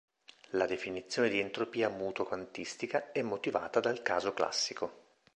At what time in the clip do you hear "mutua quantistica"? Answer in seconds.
1.87-3.11